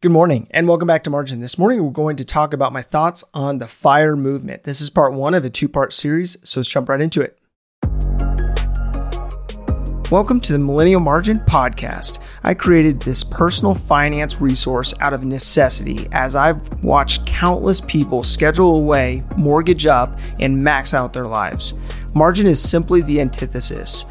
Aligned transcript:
Good 0.00 0.12
morning 0.12 0.46
and 0.52 0.68
welcome 0.68 0.86
back 0.86 1.02
to 1.02 1.10
Margin. 1.10 1.40
This 1.40 1.58
morning 1.58 1.82
we're 1.82 1.90
going 1.90 2.14
to 2.18 2.24
talk 2.24 2.54
about 2.54 2.72
my 2.72 2.82
thoughts 2.82 3.24
on 3.34 3.58
the 3.58 3.66
FIRE 3.66 4.14
movement. 4.14 4.62
This 4.62 4.80
is 4.80 4.90
part 4.90 5.12
one 5.12 5.34
of 5.34 5.44
a 5.44 5.50
two 5.50 5.68
part 5.68 5.92
series, 5.92 6.36
so 6.44 6.60
let's 6.60 6.70
jump 6.70 6.88
right 6.88 7.00
into 7.00 7.20
it. 7.20 7.36
Welcome 10.12 10.38
to 10.42 10.52
the 10.52 10.60
Millennial 10.60 11.00
Margin 11.00 11.40
Podcast. 11.40 12.20
I 12.44 12.54
created 12.54 13.00
this 13.00 13.24
personal 13.24 13.74
finance 13.74 14.40
resource 14.40 14.94
out 15.00 15.14
of 15.14 15.24
necessity 15.24 16.06
as 16.12 16.36
I've 16.36 16.84
watched 16.84 17.26
countless 17.26 17.80
people 17.80 18.22
schedule 18.22 18.76
away, 18.76 19.24
mortgage 19.36 19.86
up, 19.86 20.16
and 20.38 20.62
max 20.62 20.94
out 20.94 21.12
their 21.12 21.26
lives. 21.26 21.76
Margin 22.14 22.46
is 22.46 22.62
simply 22.62 23.00
the 23.00 23.20
antithesis, 23.20 24.06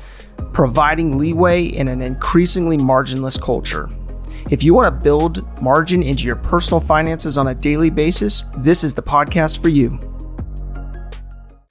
providing 0.52 1.18
leeway 1.18 1.64
in 1.64 1.88
an 1.88 2.02
increasingly 2.02 2.78
marginless 2.78 3.42
culture. 3.42 3.88
If 4.50 4.64
you 4.64 4.74
want 4.74 4.88
to 4.88 5.04
build 5.04 5.62
margin 5.62 6.02
into 6.02 6.24
your 6.24 6.38
personal 6.38 6.80
finances 6.80 7.38
on 7.38 7.48
a 7.48 7.56
daily 7.56 7.90
basis, 7.90 8.46
this 8.60 8.86
is 8.86 8.94
the 8.94 9.04
podcast 9.04 9.62
for 9.62 9.68
you. 9.68 10.00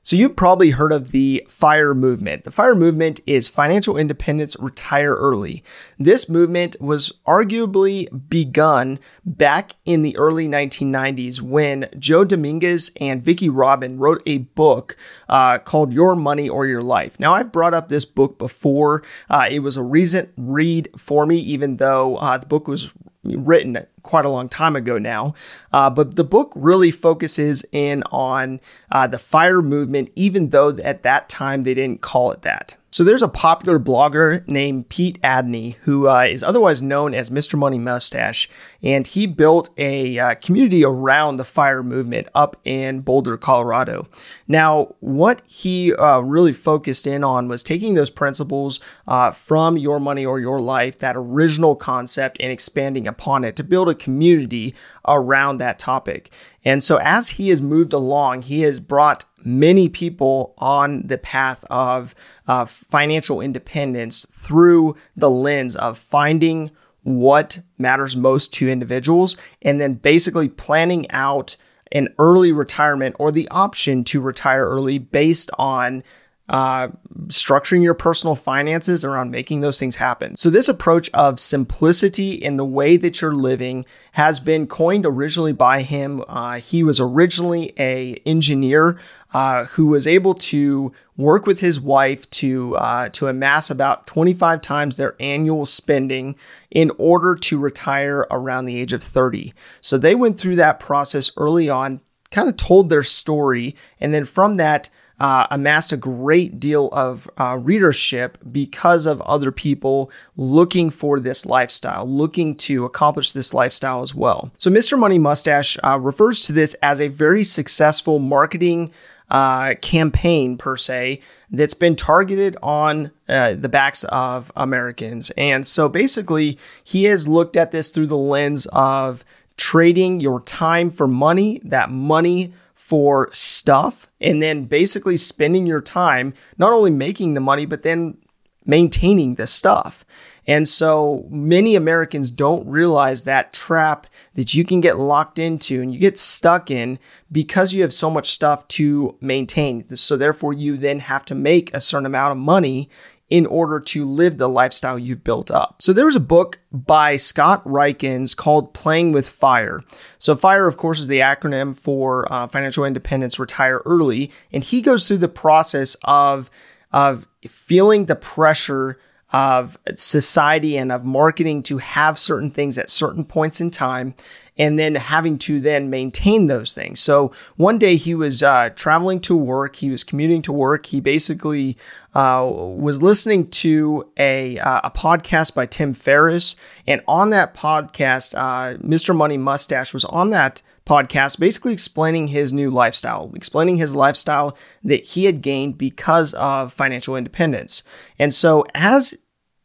So, 0.07 0.15
you've 0.15 0.37
probably 0.37 0.71
heard 0.71 0.93
of 0.93 1.11
the 1.11 1.45
FIRE 1.49 1.93
movement. 1.93 2.45
The 2.45 2.53
FIRE 2.53 2.77
movement 2.77 3.19
is 3.27 3.49
Financial 3.49 3.97
Independence 3.97 4.55
Retire 4.57 5.17
Early. 5.17 5.65
This 5.99 6.29
movement 6.29 6.81
was 6.81 7.13
arguably 7.27 8.07
begun 8.29 9.01
back 9.25 9.73
in 9.85 10.03
the 10.03 10.17
early 10.17 10.47
1990s 10.47 11.41
when 11.41 11.89
Joe 11.99 12.23
Dominguez 12.23 12.93
and 13.01 13.21
Vicki 13.21 13.49
Robin 13.49 13.99
wrote 13.99 14.23
a 14.27 14.39
book 14.39 14.97
uh, 15.29 15.59
called 15.59 15.93
Your 15.93 16.15
Money 16.15 16.49
or 16.49 16.67
Your 16.67 16.83
Life. 16.83 17.19
Now, 17.19 17.35
I've 17.35 17.51
brought 17.51 17.75
up 17.75 17.89
this 17.89 18.05
book 18.05 18.39
before. 18.39 19.03
Uh, 19.29 19.49
it 19.51 19.59
was 19.59 19.77
a 19.77 19.83
recent 19.83 20.29
read 20.37 20.89
for 20.97 21.27
me, 21.27 21.41
even 21.41 21.79
though 21.79 22.15
uh, 22.19 22.39
the 22.39 22.47
book 22.47 22.69
was 22.69 22.93
written 23.35 23.85
quite 24.03 24.25
a 24.25 24.31
long 24.31 24.49
time 24.49 24.77
ago 24.77 24.99
now. 24.99 25.35
Uh, 25.73 25.91
but 25.91 26.17
the 26.17 26.25
book 26.25 26.53
really 26.55 26.91
focuses 26.91 27.65
in 27.73 28.03
on 28.13 28.61
uh, 28.93 29.07
the 29.07 29.19
fire 29.19 29.63
movement, 29.63 30.11
even 30.15 30.51
though 30.51 30.71
at 30.79 31.03
that 31.03 31.29
time 31.29 31.63
they 31.63 31.75
didn't 31.75 32.03
call 32.03 32.31
it 32.31 32.43
that. 32.43 32.77
So 32.97 33.05
there's 33.05 33.23
a 33.23 33.29
popular 33.29 33.79
blogger 33.79 34.49
named 34.49 34.89
Pete 34.89 35.21
Adeney 35.21 35.75
who 35.83 36.09
uh, 36.09 36.23
is 36.23 36.43
otherwise 36.43 36.81
known 36.81 37.13
as 37.13 37.29
Mr. 37.29 37.59
Money 37.59 37.77
Mustache, 37.77 38.49
and 38.83 39.07
he 39.07 39.27
built 39.27 39.69
a 39.77 40.19
uh, 40.19 40.35
community 40.37 40.83
around 40.83 41.37
the 41.37 41.45
fire 41.45 41.83
movement 41.83 42.27
up 42.35 42.57
in 42.65 43.01
Boulder, 43.01 43.37
Colorado. 43.37 44.07
Now, 44.49 44.95
what 45.01 45.43
he 45.47 45.95
uh, 45.95 46.21
really 46.21 46.55
focused 46.55 47.07
in 47.07 47.23
on 47.23 47.49
was 47.49 47.63
taking 47.63 47.93
those 47.93 48.09
principles 48.09 48.81
uh, 49.07 49.31
from 49.31 49.77
Your 49.77 50.01
Money 50.01 50.25
or 50.25 50.41
Your 50.41 50.59
Life, 50.59 50.97
that 51.01 51.17
original 51.19 51.77
concept, 51.77 52.39
and 52.41 52.51
expanding 52.51 53.07
upon 53.07 53.45
it 53.45 53.57
to 53.57 53.63
build 53.63 53.91
a 53.91 53.95
community 53.95 54.75
around 55.07 55.59
that 55.59 55.79
topic. 55.79 56.33
And 56.65 56.83
so, 56.83 56.97
as 56.97 57.29
he 57.29 57.51
has 57.51 57.61
moved 57.61 57.93
along, 57.93 58.43
he 58.43 58.63
has 58.63 58.81
brought 58.81 59.27
many 59.47 59.89
people 59.89 60.55
on 60.59 61.07
the 61.07 61.19
path 61.19 61.65
of 61.71 62.15
uh, 62.49 62.65
financial 62.65 63.41
independence 63.41 64.27
through 64.33 64.97
the 65.17 65.31
lens 65.31 65.77
of 65.77 65.97
finding 65.97 66.71
what 67.03 67.61
matters 67.79 68.17
most 68.17 68.53
to 68.53 68.69
individuals 68.69 69.37
and 69.63 69.81
then 69.81 69.95
basically 69.95 70.49
planning 70.49 71.09
out 71.13 71.57
an 71.93 72.09
early 72.19 72.51
retirement 72.51 73.15
or 73.21 73.31
the 73.31 73.49
option 73.49 74.03
to 74.03 74.21
retire 74.21 74.69
early 74.69 74.99
based 74.99 75.51
on 75.57 76.03
uh, 76.49 76.89
structuring 77.27 77.83
your 77.83 77.95
personal 77.95 78.37
finances 78.37 79.05
around 79.05 79.31
making 79.31 79.61
those 79.61 79.81
things 79.81 79.97
happen. 79.97 80.37
So, 80.37 80.49
this 80.49 80.69
approach 80.69 81.11
of 81.13 81.41
simplicity 81.41 82.35
in 82.35 82.57
the 82.57 82.65
way 82.65 82.97
that 82.97 83.21
you're 83.21 83.35
living 83.35 83.85
has 84.13 84.39
been 84.39 84.67
coined 84.67 85.05
originally 85.07 85.53
by 85.53 85.83
him. 85.83 86.23
Uh, 86.29 86.59
he 86.61 86.83
was 86.83 87.01
originally 87.01 87.73
a 87.79 88.15
engineer 88.25 88.99
uh, 89.35 89.65
who 89.65 89.87
was 89.87 90.07
able 90.07 90.35
to 90.35 90.93
work 91.17 91.47
with 91.47 91.61
his 91.61 91.81
wife 91.81 92.29
to 92.31 92.77
uh, 92.77 93.09
to 93.11 93.27
amass 93.27 93.69
about 93.69 94.07
25 94.07 94.61
times 94.61 94.97
their 94.97 95.17
annual 95.19 95.67
spending 95.67 96.37
in 96.71 96.93
order 96.97 97.35
to 97.35 97.59
retire 97.59 98.27
around 98.31 98.67
the 98.67 98.79
age 98.79 98.93
of 98.93 99.03
30. 99.03 99.53
So 99.81 99.99
they 99.99 100.15
went 100.15 100.39
through 100.39 100.57
that 100.57 100.79
process 100.79 101.31
early 101.37 101.69
on, 101.69 102.01
kind 102.31 102.49
of 102.49 102.57
told 102.57 102.89
their 102.89 103.03
story, 103.03 103.75
and 104.01 104.15
then 104.15 104.25
from 104.25 104.57
that 104.57 104.91
uh, 105.19 105.47
amassed 105.51 105.93
a 105.93 105.97
great 105.97 106.61
deal 106.61 106.89
of 106.93 107.29
uh, 107.39 107.59
readership 107.61 108.39
because 108.51 109.07
of 109.07 109.21
other 109.23 109.51
people 109.51 110.11
looking 110.37 110.91
for 110.91 111.19
this 111.19 111.47
lifestyle, 111.47 112.07
looking 112.07 112.55
to 112.55 112.85
accomplish 112.85 113.33
this 113.33 113.55
lifestyle 113.55 114.03
as 114.03 114.15
well. 114.15 114.51
So, 114.59 114.71
Mr. 114.71 114.99
Money 114.99 115.19
Mustache 115.19 115.79
uh, 115.83 115.99
refers 115.99 116.41
to 116.43 116.53
this 116.53 116.75
as 116.83 117.01
a 117.01 117.09
very 117.09 117.45
successful 117.45 118.19
marketing 118.19 118.93
uh, 119.31 119.75
campaign, 119.81 120.57
per 120.57 120.77
se, 120.77 121.21
that's 121.51 121.75
been 121.75 121.97
targeted 121.97 122.57
on 122.63 123.11
uh, 123.29 123.55
the 123.55 123.69
backs 123.69 124.05
of 124.05 124.53
Americans. 124.55 125.31
And 125.37 125.67
so, 125.67 125.89
basically, 125.89 126.59
he 126.85 127.05
has 127.05 127.27
looked 127.27 127.57
at 127.57 127.73
this 127.73 127.89
through 127.89 128.09
the 128.09 128.17
lens 128.17 128.67
of 128.73 129.25
trading 129.57 130.21
your 130.21 130.41
time 130.43 130.91
for 130.91 131.09
money, 131.09 131.61
that 131.65 131.91
money 131.91 132.53
for 132.87 133.29
stuff 133.33 134.07
and 134.21 134.41
then 134.41 134.63
basically 134.63 135.17
spending 135.17 135.67
your 135.67 135.81
time 135.81 136.33
not 136.57 136.73
only 136.73 136.91
making 136.91 137.35
the 137.35 137.41
money, 137.41 137.67
but 137.67 137.83
then 137.83 138.17
maintaining 138.65 139.35
the 139.35 139.47
stuff. 139.47 140.05
And 140.47 140.69
so 140.69 141.27
many 141.29 141.75
Americans 141.75 142.31
don't 142.31 142.65
realize 142.69 143.25
that 143.25 143.53
trap 143.53 144.07
that 144.35 144.55
you 144.55 144.65
can 144.65 144.81
get 144.81 145.01
locked 145.01 145.41
into 145.41 145.83
and 145.83 145.93
you 145.93 145.99
get 145.99 146.17
stuck 146.17 146.71
in 146.71 147.01
because 147.33 147.75
you 147.75 147.83
have 147.83 147.93
so 147.93 148.09
much 148.09 148.31
stuff 148.31 148.69
to 148.69 149.17
maintain. 149.21 149.97
So 149.97 150.17
therefore 150.17 150.53
you 150.53 150.77
then 150.77 151.01
have 151.01 151.25
to 151.25 151.35
make 151.35 151.75
a 151.75 151.81
certain 151.81 152.07
amount 152.07 152.39
of 152.39 152.39
money 152.39 152.89
in 153.29 153.45
order 153.47 153.81
to 153.81 154.05
live 154.05 154.39
the 154.39 154.49
lifestyle 154.49 154.99
you've 154.99 155.25
built 155.25 155.51
up. 155.51 155.83
So 155.83 155.93
there 155.93 156.07
was 156.07 156.15
a 156.15 156.21
book 156.21 156.61
by 156.71 157.17
Scott 157.17 157.65
Rieckens 157.65 158.37
called 158.37 158.73
Playing 158.73 159.11
with 159.13 159.29
Fire. 159.29 159.83
So 160.19 160.37
FIRE, 160.37 160.69
of 160.69 160.77
course, 160.77 161.01
is 161.01 161.09
the 161.09 161.19
acronym 161.19 161.77
for 161.77 162.31
uh, 162.33 162.47
Financial 162.47 162.85
Independence 162.85 163.39
Retire 163.39 163.83
Early, 163.85 164.31
and 164.53 164.63
he 164.63 164.81
goes 164.81 165.09
through 165.09 165.19
the 165.19 165.29
process 165.29 165.97
of 166.05 166.51
of 166.93 167.27
feeling 167.47 168.07
the 168.07 168.17
pressure 168.17 168.99
of 169.33 169.77
society 169.97 170.77
and 170.77 170.93
of 170.93 171.05
marketing 171.05 171.63
to 171.65 171.79
have 171.79 172.19
certain 172.19 172.51
things 172.51 172.79
at 172.79 172.89
certain 172.89 173.25
points 173.25 173.61
in 173.61 173.71
time 173.71 174.15
and 174.59 174.79
then 174.79 174.95
having 174.95 175.37
to 175.39 175.61
then 175.61 175.91
maintain 175.91 176.47
those 176.47 176.73
things. 176.73 177.01
So 177.01 177.33
one 177.57 177.79
day 177.79 177.97
he 177.97 178.15
was 178.15 178.43
uh, 178.43 178.71
traveling 178.75 179.21
to 179.21 179.37
work, 179.37 179.77
he 179.77 179.91
was 179.91 180.05
commuting 180.05 180.43
to 180.43 180.53
work. 180.53 180.87
He 180.87 181.01
basically 181.01 181.77
uh, 182.15 182.49
was 182.51 183.03
listening 183.03 183.51
to 183.51 184.11
a, 184.17 184.59
uh, 184.59 184.81
a 184.85 184.91
podcast 184.91 185.55
by 185.55 185.67
Tim 185.67 185.93
Ferriss. 185.93 186.57
And 186.87 187.03
on 187.07 187.31
that 187.31 187.55
podcast, 187.55 188.35
uh, 188.35 188.79
Mr. 188.79 189.15
Money 189.15 189.37
Mustache 189.37 189.93
was 189.93 190.07
on 190.07 190.31
that 190.31 190.63
podcast 190.87 191.39
basically 191.39 191.73
explaining 191.73 192.29
his 192.29 192.53
new 192.53 192.71
lifestyle, 192.71 193.31
explaining 193.35 193.77
his 193.77 193.95
lifestyle 193.95 194.57
that 194.85 195.05
he 195.05 195.25
had 195.27 195.43
gained 195.43 195.77
because 195.77 196.33
of 196.35 196.73
financial 196.73 197.17
independence. 197.17 197.83
And 198.19 198.33
so 198.33 198.65
as 198.75 199.15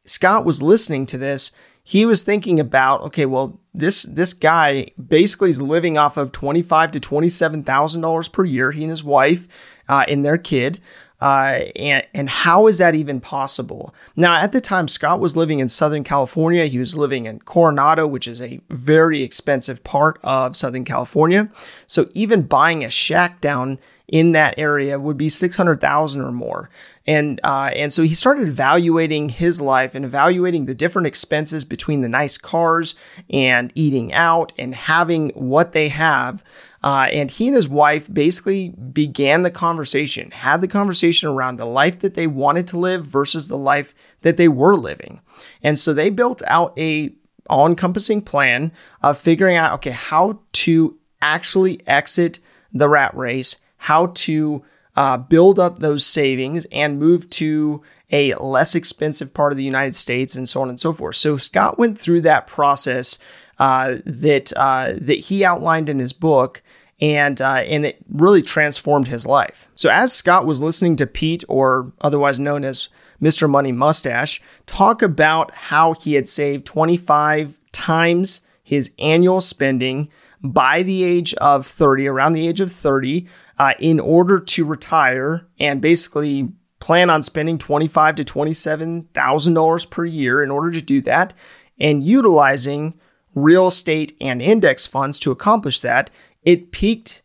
Scott 0.05 0.45
was 0.45 0.61
listening 0.61 1.05
to 1.05 1.17
this, 1.17 1.51
he 1.83 2.05
was 2.05 2.23
thinking 2.23 2.59
about, 2.59 3.01
okay, 3.01 3.25
well, 3.25 3.60
this 3.73 4.03
this 4.03 4.33
guy 4.33 4.91
basically 5.07 5.49
is 5.49 5.61
living 5.61 5.97
off 5.97 6.17
of 6.17 6.31
twenty 6.31 6.61
five 6.61 6.91
to 6.91 6.99
twenty 6.99 7.29
seven 7.29 7.63
thousand 7.63 8.01
dollars 8.01 8.27
per 8.27 8.43
year. 8.43 8.71
He 8.71 8.83
and 8.83 8.89
his 8.89 9.03
wife 9.03 9.47
uh, 9.87 10.05
and 10.07 10.25
their 10.25 10.37
kid. 10.37 10.81
Uh, 11.21 11.65
and, 11.75 12.05
and 12.13 12.29
how 12.29 12.65
is 12.65 12.79
that 12.79 12.95
even 12.95 13.21
possible? 13.21 13.93
Now, 14.15 14.41
at 14.41 14.51
the 14.51 14.61
time, 14.61 14.87
Scott 14.87 15.19
was 15.19 15.37
living 15.37 15.59
in 15.59 15.69
Southern 15.69 16.03
California. 16.03 16.65
He 16.65 16.79
was 16.79 16.97
living 16.97 17.27
in 17.27 17.39
Coronado, 17.39 18.07
which 18.07 18.27
is 18.27 18.41
a 18.41 18.59
very 18.69 19.21
expensive 19.21 19.83
part 19.83 20.19
of 20.23 20.55
Southern 20.55 20.83
California. 20.83 21.49
So 21.85 22.09
even 22.13 22.43
buying 22.43 22.83
a 22.83 22.89
shack 22.89 23.39
down 23.39 23.77
in 24.07 24.33
that 24.33 24.55
area 24.57 24.99
would 24.99 25.17
be 25.17 25.29
600,000 25.29 26.21
or 26.21 26.31
more. 26.31 26.69
And 27.07 27.39
uh, 27.43 27.71
and 27.73 27.91
so 27.91 28.03
he 28.03 28.13
started 28.13 28.47
evaluating 28.47 29.29
his 29.29 29.59
life 29.59 29.95
and 29.95 30.05
evaluating 30.05 30.65
the 30.65 30.75
different 30.75 31.07
expenses 31.07 31.65
between 31.65 32.01
the 32.01 32.09
nice 32.09 32.37
cars 32.37 32.93
and 33.29 33.71
eating 33.73 34.13
out 34.13 34.51
and 34.57 34.75
having 34.75 35.29
what 35.29 35.71
they 35.71 35.89
have. 35.89 36.43
Uh, 36.83 37.07
and 37.11 37.29
he 37.29 37.47
and 37.47 37.55
his 37.55 37.69
wife 37.69 38.11
basically 38.11 38.69
began 38.69 39.43
the 39.43 39.51
conversation, 39.51 40.31
had 40.31 40.61
the 40.61 40.67
conversation 40.67 41.29
around 41.29 41.57
the 41.57 41.65
life 41.65 41.99
that 41.99 42.15
they 42.15 42.25
wanted 42.25 42.67
to 42.67 42.79
live 42.79 43.05
versus 43.05 43.47
the 43.47 43.57
life 43.57 43.93
that 44.21 44.37
they 44.37 44.47
were 44.47 44.75
living. 44.75 45.21
And 45.61 45.77
so 45.77 45.93
they 45.93 46.09
built 46.09 46.41
out 46.47 46.77
a 46.77 47.13
all 47.49 47.67
encompassing 47.67 48.21
plan 48.21 48.71
of 49.01 49.17
figuring 49.17 49.57
out 49.57 49.73
okay 49.73 49.91
how 49.91 50.39
to 50.53 50.97
actually 51.21 51.81
exit 51.87 52.39
the 52.71 52.87
rat 52.87 53.15
race 53.15 53.57
how 53.81 54.05
to 54.13 54.63
uh, 54.95 55.17
build 55.17 55.59
up 55.59 55.79
those 55.79 56.05
savings 56.05 56.67
and 56.71 56.99
move 56.99 57.27
to 57.31 57.81
a 58.11 58.35
less 58.35 58.75
expensive 58.75 59.33
part 59.33 59.51
of 59.51 59.57
the 59.57 59.63
United 59.63 59.95
States 59.95 60.35
and 60.35 60.47
so 60.47 60.61
on 60.61 60.69
and 60.69 60.79
so 60.79 60.93
forth. 60.93 61.15
So 61.15 61.37
Scott 61.37 61.79
went 61.79 61.99
through 61.99 62.21
that 62.21 62.45
process 62.45 63.17
uh, 63.57 63.97
that 64.05 64.53
uh, 64.55 64.93
that 64.97 65.19
he 65.19 65.43
outlined 65.43 65.89
in 65.89 65.99
his 65.99 66.13
book, 66.13 66.61
and 67.01 67.41
uh, 67.41 67.63
and 67.65 67.85
it 67.85 67.97
really 68.09 68.41
transformed 68.41 69.07
his 69.07 69.25
life. 69.25 69.67
So 69.75 69.89
as 69.89 70.13
Scott 70.13 70.45
was 70.45 70.61
listening 70.61 70.95
to 70.97 71.07
Pete, 71.07 71.43
or 71.47 71.91
otherwise 71.99 72.39
known 72.39 72.63
as 72.63 72.89
Mr. 73.21 73.49
Money 73.49 73.71
Mustache, 73.71 74.41
talk 74.67 75.01
about 75.01 75.51
how 75.51 75.93
he 75.93 76.13
had 76.13 76.27
saved 76.27 76.65
25 76.65 77.59
times 77.71 78.41
his 78.63 78.91
annual 78.99 79.41
spending 79.41 80.09
by 80.43 80.83
the 80.83 81.03
age 81.03 81.33
of 81.35 81.67
30, 81.67 82.07
around 82.07 82.33
the 82.33 82.47
age 82.47 82.61
of 82.61 82.71
30, 82.71 83.27
uh, 83.59 83.73
in 83.79 83.99
order 83.99 84.39
to 84.39 84.65
retire 84.65 85.47
and 85.59 85.81
basically 85.81 86.51
plan 86.79 87.09
on 87.09 87.21
spending 87.21 87.57
25 87.57 88.15
to 88.15 88.23
27 88.23 89.09
thousand 89.13 89.53
dollars 89.53 89.85
per 89.85 90.05
year 90.05 90.41
in 90.41 90.51
order 90.51 90.71
to 90.71 90.81
do 90.81 91.01
that, 91.01 91.33
and 91.79 92.03
utilizing 92.03 92.99
real 93.33 93.67
estate 93.67 94.15
and 94.19 94.41
index 94.41 94.85
funds 94.85 95.19
to 95.19 95.31
accomplish 95.31 95.79
that. 95.79 96.09
It 96.43 96.71
piqued 96.71 97.21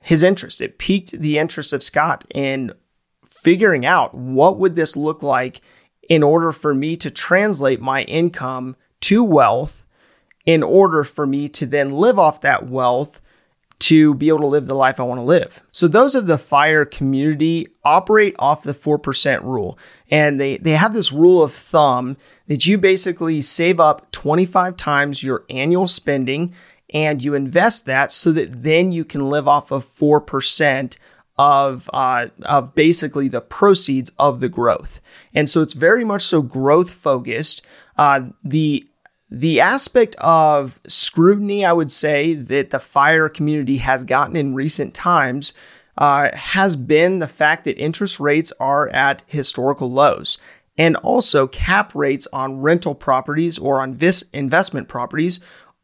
his 0.00 0.22
interest. 0.22 0.60
It 0.60 0.78
piqued 0.78 1.12
the 1.12 1.38
interest 1.38 1.72
of 1.72 1.82
Scott 1.82 2.24
in 2.34 2.72
figuring 3.42 3.84
out 3.84 4.14
what 4.14 4.58
would 4.58 4.76
this 4.76 4.96
look 4.96 5.22
like 5.22 5.60
in 6.08 6.22
order 6.22 6.52
for 6.52 6.74
me 6.74 6.96
to 6.96 7.10
translate 7.10 7.80
my 7.80 8.02
income 8.04 8.76
to 9.00 9.22
wealth 9.22 9.84
in 10.44 10.62
order 10.62 11.02
for 11.02 11.26
me 11.26 11.48
to 11.48 11.66
then 11.66 11.90
live 11.90 12.18
off 12.18 12.40
that 12.40 12.68
wealth 12.68 13.20
to 13.78 14.14
be 14.14 14.28
able 14.28 14.40
to 14.40 14.46
live 14.46 14.66
the 14.66 14.74
life 14.74 14.98
I 14.98 15.02
want 15.02 15.18
to 15.18 15.24
live. 15.24 15.62
So 15.70 15.86
those 15.86 16.14
of 16.14 16.26
the 16.26 16.38
fire 16.38 16.84
community 16.84 17.68
operate 17.84 18.34
off 18.38 18.62
the 18.62 18.72
4% 18.72 19.42
rule. 19.42 19.78
And 20.10 20.40
they, 20.40 20.56
they 20.56 20.72
have 20.72 20.94
this 20.94 21.12
rule 21.12 21.42
of 21.42 21.52
thumb 21.52 22.16
that 22.46 22.64
you 22.64 22.78
basically 22.78 23.42
save 23.42 23.78
up 23.78 24.10
25 24.12 24.76
times 24.76 25.22
your 25.22 25.44
annual 25.50 25.86
spending 25.86 26.54
and 26.96 27.22
you 27.22 27.34
invest 27.34 27.84
that 27.84 28.10
so 28.10 28.32
that 28.32 28.62
then 28.62 28.90
you 28.90 29.04
can 29.04 29.28
live 29.28 29.46
off 29.46 29.70
of 29.70 29.84
4% 29.84 30.96
of 31.38 31.90
uh, 31.92 32.28
of 32.44 32.74
basically 32.74 33.28
the 33.28 33.42
proceeds 33.42 34.10
of 34.18 34.40
the 34.40 34.48
growth. 34.48 35.02
And 35.34 35.50
so 35.50 35.60
it's 35.60 35.74
very 35.74 36.02
much 36.02 36.22
so 36.22 36.40
growth 36.40 36.90
focused. 36.90 37.60
Uh, 37.98 38.28
the 38.42 38.88
the 39.30 39.60
aspect 39.60 40.16
of 40.16 40.80
scrutiny, 40.86 41.66
I 41.66 41.74
would 41.74 41.92
say, 41.92 42.32
that 42.32 42.70
the 42.70 42.78
fire 42.78 43.28
community 43.28 43.76
has 43.76 44.02
gotten 44.02 44.34
in 44.34 44.54
recent 44.54 44.94
times 44.94 45.52
uh, 45.98 46.34
has 46.34 46.76
been 46.76 47.18
the 47.18 47.28
fact 47.28 47.64
that 47.64 47.76
interest 47.76 48.18
rates 48.18 48.54
are 48.58 48.88
at 48.88 49.22
historical 49.26 49.90
lows. 49.90 50.38
And 50.78 50.96
also, 50.96 51.46
cap 51.46 51.94
rates 51.94 52.26
on 52.32 52.60
rental 52.60 52.94
properties 52.94 53.58
or 53.58 53.80
on 53.82 53.94
vis- 53.94 54.24
investment 54.32 54.88
properties 54.88 55.40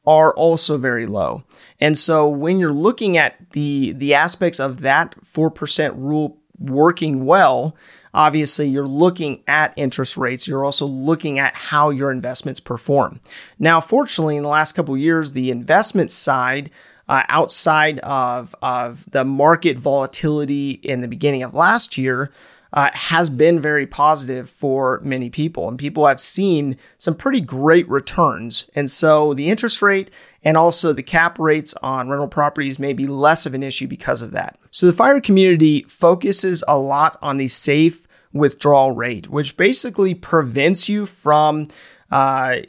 are 0.07 0.35
also 0.35 0.79
very 0.79 1.07
low. 1.07 1.45
And 1.81 1.97
so, 1.97 2.29
when 2.29 2.59
you're 2.59 2.73
looking 2.73 3.17
at 3.17 3.51
the, 3.53 3.93
the 3.93 4.15
aspects 4.15 4.59
of 4.59 4.81
that 4.81 5.15
4% 5.25 5.95
rule 5.97 6.39
working 6.59 7.25
well, 7.25 7.77
obviously 8.15 8.69
you're 8.69 8.87
looking 8.87 9.43
at 9.47 9.73
interest 9.77 10.17
rates. 10.17 10.47
You're 10.47 10.65
also 10.65 10.87
looking 10.87 11.39
at 11.39 11.55
how 11.55 11.91
your 11.91 12.11
investments 12.11 12.61
perform. 12.61 13.21
Now, 13.59 13.81
fortunately, 13.81 14.37
in 14.37 14.43
the 14.43 14.49
last 14.49 14.73
couple 14.73 14.97
years, 14.97 15.33
the 15.33 15.51
investment 15.51 16.11
side, 16.11 16.71
uh, 17.09 17.23
outside 17.29 17.99
of, 18.01 18.55
of 18.63 19.11
the 19.11 19.25
market 19.25 19.79
volatility 19.79 20.71
in 20.71 21.01
the 21.01 21.09
beginning 21.09 21.43
of 21.43 21.55
last 21.55 21.99
year, 21.99 22.31
uh, 22.73 22.91
has 22.95 23.29
been 23.29 23.61
very 23.61 23.87
positive 23.87 24.49
for 24.49 25.01
many 25.03 25.29
people. 25.29 25.69
And 25.69 25.79
people 25.79 26.07
have 26.07 26.21
seen 26.21 26.77
some 26.99 27.15
pretty 27.15 27.41
great 27.41 27.89
returns. 27.89 28.71
And 28.75 28.91
so 28.91 29.35
the 29.35 29.51
interest 29.51 29.83
rate 29.83 30.11
and 30.45 30.57
also 30.57 30.93
the 30.93 31.03
cap 31.03 31.39
rates 31.39 31.75
on 31.83 32.09
rental 32.09 32.29
properties 32.29 32.79
may 32.79 32.93
be 32.93 33.07
less 33.07 33.47
of 33.47 33.55
an 33.55 33.63
issue 33.63 33.87
because 33.87 34.23
of 34.23 34.33
that. 34.33 34.59
So 34.71 34.87
the 34.87 34.93
fire 34.93 35.21
community 35.21 35.85
focuses 35.89 36.65
a 36.67 36.79
lot 36.79 37.19
on 37.23 37.37
the 37.37 37.49
safe 37.49 38.07
withdrawal 38.33 38.93
rate, 38.93 39.29
which 39.29 39.57
basically 39.57 40.15
prevents 40.15 40.89
you 40.89 41.05
from 41.05 41.69
uh, 42.11 42.61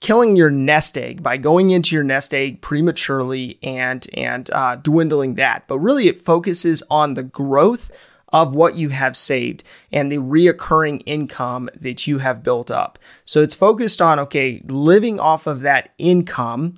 killing 0.00 0.36
your 0.36 0.50
nest 0.50 0.96
egg 0.96 1.22
by 1.22 1.36
going 1.36 1.70
into 1.70 1.94
your 1.94 2.04
nest 2.04 2.32
egg 2.34 2.60
prematurely 2.60 3.58
and 3.62 4.06
and 4.14 4.50
uh, 4.52 4.76
dwindling 4.76 5.34
that. 5.34 5.66
But 5.66 5.78
really, 5.78 6.08
it 6.08 6.20
focuses 6.20 6.82
on 6.90 7.14
the 7.14 7.22
growth 7.22 7.90
of 8.30 8.54
what 8.54 8.74
you 8.76 8.90
have 8.90 9.16
saved 9.16 9.64
and 9.90 10.12
the 10.12 10.18
reoccurring 10.18 11.02
income 11.06 11.68
that 11.78 12.06
you 12.06 12.18
have 12.18 12.42
built 12.42 12.70
up. 12.70 12.98
So 13.24 13.42
it's 13.42 13.54
focused 13.54 14.02
on, 14.02 14.18
okay, 14.20 14.62
living 14.66 15.18
off 15.18 15.46
of 15.46 15.60
that 15.60 15.90
income 15.98 16.74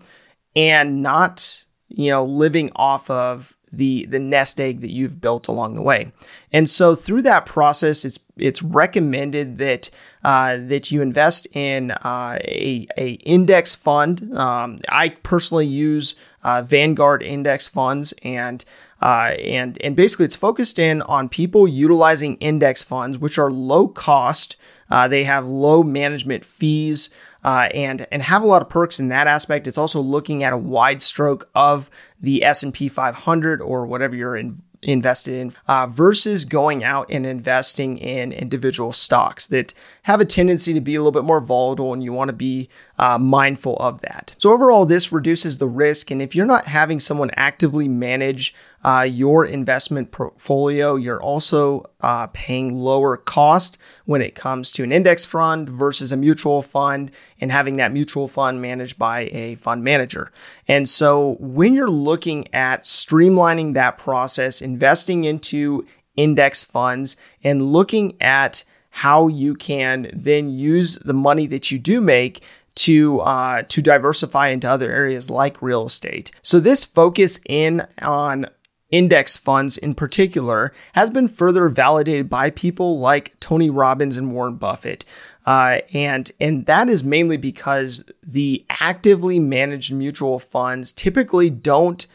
and 0.54 1.02
not, 1.02 1.64
you 1.88 2.10
know, 2.10 2.24
living 2.24 2.70
off 2.76 3.10
of 3.10 3.56
the 3.72 4.06
the 4.06 4.18
nest 4.18 4.60
egg 4.60 4.80
that 4.80 4.90
you've 4.90 5.20
built 5.20 5.48
along 5.48 5.74
the 5.74 5.82
way. 5.82 6.12
And 6.52 6.68
so 6.68 6.94
through 6.94 7.22
that 7.22 7.46
process, 7.46 8.04
it's 8.04 8.18
it's 8.36 8.62
recommended 8.62 9.58
that 9.58 9.90
uh, 10.24 10.56
that 10.56 10.90
you 10.90 11.02
invest 11.02 11.46
in 11.52 11.90
uh, 11.90 12.38
a, 12.42 12.86
a 12.96 13.12
index 13.24 13.74
fund. 13.74 14.36
Um, 14.36 14.78
I 14.88 15.10
personally 15.10 15.66
use 15.66 16.14
uh, 16.42 16.62
Vanguard 16.62 17.22
index 17.22 17.68
funds, 17.68 18.14
and 18.22 18.64
uh, 19.00 19.34
and 19.38 19.80
and 19.82 19.94
basically 19.94 20.24
it's 20.24 20.36
focused 20.36 20.78
in 20.78 21.02
on 21.02 21.28
people 21.28 21.68
utilizing 21.68 22.36
index 22.36 22.82
funds, 22.82 23.18
which 23.18 23.38
are 23.38 23.50
low 23.50 23.88
cost. 23.88 24.56
Uh, 24.90 25.06
they 25.06 25.24
have 25.24 25.46
low 25.46 25.82
management 25.82 26.44
fees. 26.44 27.10
Uh, 27.42 27.68
and 27.72 28.06
and 28.12 28.22
have 28.22 28.42
a 28.42 28.46
lot 28.46 28.60
of 28.60 28.68
perks 28.68 29.00
in 29.00 29.08
that 29.08 29.26
aspect. 29.26 29.66
It's 29.66 29.78
also 29.78 30.00
looking 30.00 30.42
at 30.42 30.52
a 30.52 30.58
wide 30.58 31.00
stroke 31.00 31.48
of 31.54 31.88
the 32.20 32.44
S 32.44 32.62
and 32.62 32.74
P 32.74 32.88
500 32.88 33.62
or 33.62 33.86
whatever 33.86 34.14
you're 34.14 34.36
in, 34.36 34.60
invested 34.82 35.34
in 35.34 35.52
uh, 35.68 35.86
versus 35.86 36.44
going 36.44 36.82
out 36.84 37.06
and 37.10 37.26
investing 37.26 37.98
in 37.98 38.32
individual 38.32 38.92
stocks 38.92 39.46
that 39.48 39.74
have 40.02 40.20
a 40.20 40.24
tendency 40.24 40.72
to 40.72 40.80
be 40.80 40.94
a 40.94 41.00
little 41.00 41.12
bit 41.12 41.24
more 41.24 41.40
volatile 41.40 41.92
and 41.92 42.02
you 42.02 42.12
want 42.12 42.28
to 42.28 42.34
be 42.34 42.68
uh, 43.00 43.16
mindful 43.16 43.76
of 43.78 44.02
that. 44.02 44.34
So, 44.36 44.52
overall, 44.52 44.84
this 44.84 45.10
reduces 45.10 45.56
the 45.56 45.66
risk. 45.66 46.10
And 46.10 46.20
if 46.20 46.34
you're 46.34 46.44
not 46.44 46.66
having 46.66 47.00
someone 47.00 47.30
actively 47.34 47.88
manage 47.88 48.54
uh, 48.84 49.06
your 49.08 49.46
investment 49.46 50.10
portfolio, 50.10 50.96
you're 50.96 51.22
also 51.22 51.88
uh, 52.02 52.26
paying 52.34 52.74
lower 52.74 53.16
cost 53.16 53.78
when 54.04 54.20
it 54.20 54.34
comes 54.34 54.70
to 54.72 54.84
an 54.84 54.92
index 54.92 55.24
fund 55.24 55.70
versus 55.70 56.12
a 56.12 56.16
mutual 56.16 56.60
fund 56.60 57.10
and 57.40 57.50
having 57.50 57.76
that 57.78 57.90
mutual 57.90 58.28
fund 58.28 58.60
managed 58.60 58.98
by 58.98 59.30
a 59.32 59.54
fund 59.54 59.82
manager. 59.82 60.30
And 60.68 60.86
so, 60.86 61.38
when 61.40 61.72
you're 61.72 61.88
looking 61.88 62.52
at 62.52 62.82
streamlining 62.82 63.72
that 63.74 63.96
process, 63.96 64.60
investing 64.60 65.24
into 65.24 65.86
index 66.16 66.64
funds, 66.64 67.16
and 67.42 67.72
looking 67.72 68.20
at 68.20 68.62
how 68.90 69.28
you 69.28 69.54
can 69.54 70.10
then 70.12 70.50
use 70.50 70.96
the 70.96 71.12
money 71.12 71.46
that 71.46 71.70
you 71.70 71.78
do 71.78 72.00
make 72.00 72.42
to 72.76 73.20
uh, 73.20 73.62
to 73.68 73.82
diversify 73.82 74.48
into 74.48 74.70
other 74.70 74.90
areas 74.90 75.30
like 75.30 75.60
real 75.62 75.86
estate. 75.86 76.30
So 76.42 76.60
this 76.60 76.84
focus 76.84 77.40
in 77.48 77.86
on 78.00 78.46
index 78.90 79.36
funds 79.36 79.78
in 79.78 79.94
particular 79.94 80.72
has 80.94 81.10
been 81.10 81.28
further 81.28 81.68
validated 81.68 82.28
by 82.28 82.50
people 82.50 82.98
like 82.98 83.38
Tony 83.40 83.70
Robbins 83.70 84.16
and 84.16 84.32
Warren 84.32 84.56
Buffett. 84.56 85.04
Uh, 85.46 85.78
and 85.94 86.30
and 86.40 86.66
that 86.66 86.88
is 86.88 87.02
mainly 87.02 87.36
because 87.36 88.04
the 88.22 88.64
actively 88.68 89.38
managed 89.38 89.92
mutual 89.92 90.38
funds 90.38 90.92
typically 90.92 91.50
don't 91.50 92.06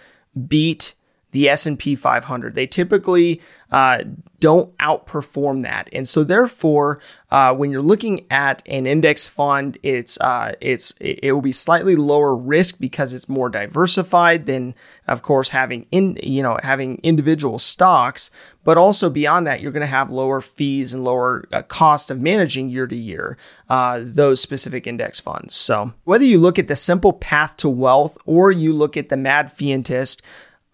beat 0.47 0.95
the 1.35 1.49
S&P 1.49 1.95
500. 1.95 2.55
They 2.55 2.65
typically 2.65 3.41
uh, 3.71 4.03
don't 4.39 4.75
outperform 4.77 5.63
that, 5.63 5.89
and 5.91 6.07
so 6.07 6.23
therefore, 6.23 7.01
uh, 7.29 7.53
when 7.53 7.71
you're 7.71 7.81
looking 7.81 8.25
at 8.31 8.63
an 8.67 8.85
index 8.85 9.27
fund, 9.27 9.77
it's 9.83 10.17
uh, 10.21 10.53
it's 10.61 10.93
it 11.01 11.33
will 11.33 11.41
be 11.41 11.51
slightly 11.51 11.97
lower 11.97 12.33
risk 12.33 12.79
because 12.79 13.11
it's 13.11 13.27
more 13.27 13.49
diversified 13.49 14.45
than, 14.45 14.75
of 15.09 15.23
course, 15.23 15.49
having 15.49 15.87
in 15.91 16.17
you 16.23 16.41
know 16.41 16.57
having 16.63 17.01
individual 17.03 17.59
stocks. 17.59 18.31
But 18.63 18.77
also 18.77 19.09
beyond 19.09 19.45
that, 19.45 19.59
you're 19.59 19.73
going 19.73 19.81
to 19.81 19.87
have 19.87 20.09
lower 20.09 20.39
fees 20.39 20.93
and 20.93 21.03
lower 21.03 21.45
uh, 21.51 21.61
cost 21.63 22.09
of 22.09 22.21
managing 22.21 22.69
year 22.69 22.87
to 22.87 22.95
year 22.95 23.37
uh, 23.69 23.99
those 24.01 24.39
specific 24.39 24.87
index 24.87 25.19
funds. 25.19 25.53
So 25.53 25.93
whether 26.05 26.23
you 26.23 26.39
look 26.39 26.57
at 26.57 26.69
the 26.69 26.77
simple 26.77 27.11
path 27.11 27.57
to 27.57 27.67
wealth 27.69 28.17
or 28.25 28.53
you 28.53 28.71
look 28.71 28.95
at 28.95 29.09
the 29.09 29.17
mad 29.17 29.47
fientist 29.47 30.21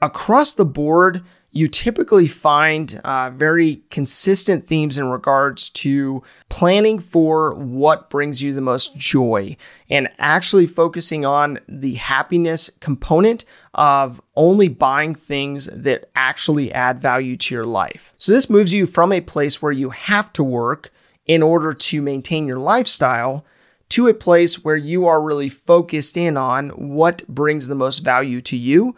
across 0.01 0.53
the 0.53 0.65
board, 0.65 1.23
you 1.53 1.67
typically 1.67 2.27
find 2.27 2.99
uh, 3.03 3.29
very 3.29 3.83
consistent 3.89 4.67
themes 4.67 4.97
in 4.97 5.09
regards 5.09 5.69
to 5.69 6.23
planning 6.47 6.97
for 6.97 7.53
what 7.53 8.09
brings 8.09 8.41
you 8.41 8.53
the 8.53 8.61
most 8.61 8.95
joy 8.95 9.55
and 9.89 10.07
actually 10.17 10.65
focusing 10.65 11.25
on 11.25 11.59
the 11.67 11.95
happiness 11.95 12.69
component 12.79 13.43
of 13.73 14.21
only 14.35 14.69
buying 14.69 15.13
things 15.13 15.65
that 15.73 16.09
actually 16.15 16.71
add 16.71 16.99
value 16.99 17.35
to 17.35 17.53
your 17.53 17.65
life. 17.65 18.13
So, 18.17 18.31
this 18.31 18.49
moves 18.49 18.71
you 18.71 18.87
from 18.87 19.11
a 19.11 19.21
place 19.21 19.61
where 19.61 19.73
you 19.73 19.89
have 19.89 20.31
to 20.33 20.43
work 20.43 20.91
in 21.25 21.43
order 21.43 21.73
to 21.73 22.01
maintain 22.01 22.47
your 22.47 22.59
lifestyle 22.59 23.45
to 23.89 24.07
a 24.07 24.13
place 24.13 24.63
where 24.63 24.77
you 24.77 25.05
are 25.05 25.21
really 25.21 25.49
focused 25.49 26.15
in 26.15 26.37
on 26.37 26.69
what 26.69 27.27
brings 27.27 27.67
the 27.67 27.75
most 27.75 27.99
value 27.99 28.39
to 28.39 28.55
you 28.55 28.95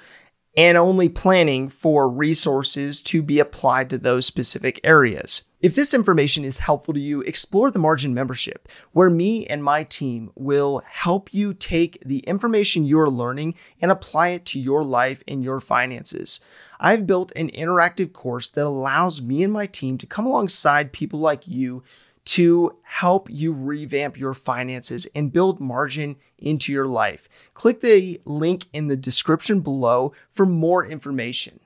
and 0.55 0.77
only 0.77 1.09
planning 1.09 1.67
for 1.67 2.07
resources 2.07 3.01
to 3.01 3.21
be 3.21 3.39
applied 3.39 3.89
to 3.89 3.97
those 3.97 4.25
specific 4.25 4.79
areas. 4.83 5.43
If 5.61 5.75
this 5.75 5.93
information 5.93 6.43
is 6.43 6.59
helpful 6.59 6.93
to 6.93 6.99
you, 6.99 7.21
explore 7.21 7.71
the 7.71 7.79
Margin 7.79 8.13
membership, 8.13 8.67
where 8.91 9.09
me 9.09 9.47
and 9.47 9.63
my 9.63 9.83
team 9.83 10.29
will 10.35 10.83
help 10.85 11.33
you 11.33 11.53
take 11.53 11.97
the 12.05 12.19
information 12.19 12.85
you're 12.85 13.09
learning 13.09 13.55
and 13.81 13.89
apply 13.89 14.29
it 14.29 14.45
to 14.47 14.59
your 14.59 14.83
life 14.83 15.23
and 15.27 15.43
your 15.43 15.61
finances. 15.61 16.41
I've 16.81 17.07
built 17.07 17.31
an 17.37 17.49
interactive 17.51 18.11
course 18.11 18.49
that 18.49 18.65
allows 18.65 19.21
me 19.21 19.41
and 19.41 19.53
my 19.53 19.65
team 19.65 19.97
to 19.99 20.05
come 20.05 20.25
alongside 20.25 20.91
people 20.91 21.19
like 21.19 21.47
you 21.47 21.81
to 22.25 22.77
help 22.83 23.29
you 23.29 23.51
revamp 23.51 24.17
your 24.17 24.33
finances 24.33 25.07
and 25.13 25.33
build 25.33 25.59
margin 25.59 26.15
into 26.37 26.71
your 26.71 26.87
life. 26.87 27.27
Click 27.53 27.81
the 27.81 28.21
link 28.25 28.65
in 28.73 28.87
the 28.87 28.97
description 28.97 29.61
below 29.61 30.13
for 30.29 30.45
more 30.45 30.85
information. 30.85 31.59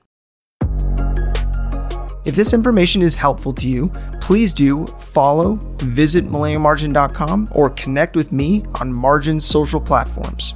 If 2.24 2.34
this 2.34 2.52
information 2.52 3.00
is 3.00 3.14
helpful 3.14 3.54
to 3.54 3.68
you, 3.68 3.90
please 4.20 4.52
do 4.52 4.84
follow, 4.98 5.54
visit 5.78 6.26
millennialmargin.com, 6.26 7.48
or 7.52 7.70
connect 7.70 8.16
with 8.16 8.32
me 8.32 8.64
on 8.80 8.92
Margin's 8.92 9.46
social 9.46 9.80
platforms. 9.80 10.54